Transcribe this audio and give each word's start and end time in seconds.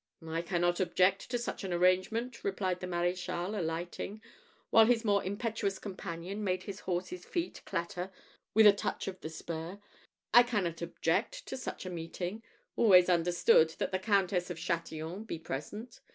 "I 0.27 0.41
cannot 0.41 0.79
object 0.79 1.29
to 1.29 1.37
such 1.37 1.63
an 1.63 1.71
arrangement," 1.71 2.43
replied 2.43 2.79
the 2.79 2.87
Maréchal, 2.87 3.55
alighting, 3.55 4.19
while 4.71 4.87
his 4.87 5.05
more 5.05 5.23
impetuous 5.23 5.77
companion 5.77 6.43
made 6.43 6.63
his 6.63 6.79
horse's 6.79 7.23
feet 7.23 7.61
clatter 7.65 8.11
with 8.55 8.65
a 8.65 8.73
touch 8.73 9.07
of 9.07 9.21
the 9.21 9.29
spur. 9.29 9.79
"I 10.33 10.41
cannot 10.41 10.81
object 10.81 11.45
to 11.45 11.55
such 11.55 11.85
a 11.85 11.91
meeting 11.91 12.41
always 12.75 13.09
understood, 13.09 13.75
that 13.77 13.91
the 13.91 13.99
Countess 13.99 14.49
of 14.49 14.57
Chatillon 14.57 15.23
be 15.23 15.37
present. 15.37 15.99